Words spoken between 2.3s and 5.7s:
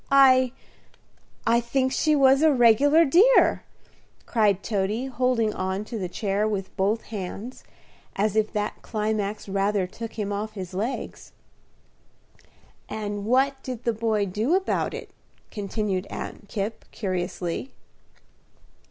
a regular dear," cried Toady, holding